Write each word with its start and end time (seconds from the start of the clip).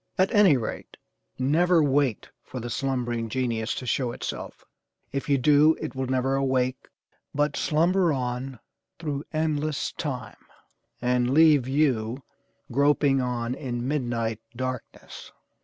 At 0.17 0.33
any 0.33 0.57
rate, 0.57 0.97
never 1.37 1.83
wait 1.83 2.31
for 2.43 2.59
the 2.59 2.71
'slumbering 2.71 3.29
genius' 3.29 3.75
to 3.75 3.85
show 3.85 4.13
itself, 4.13 4.65
if 5.11 5.29
you 5.29 5.37
do, 5.37 5.77
it 5.79 5.93
will 5.93 6.07
never 6.07 6.33
awake 6.33 6.87
but 7.35 7.55
slumber 7.55 8.11
on 8.11 8.57
through 8.97 9.25
endless 9.31 9.91
time, 9.91 10.43
and 11.03 11.31
leave 11.35 11.67
you 11.67 12.23
groping 12.71 13.21
on 13.21 13.53
in 13.53 13.87
midnight 13.87 14.39
darkness. 14.55 15.31